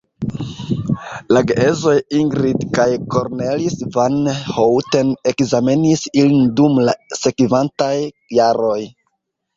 [1.35, 4.17] La geedzoj Ingrid kaj Cornelis van
[4.55, 7.95] Houten ekzamenis ilin dum la sekvantaj
[8.41, 8.81] jaroj.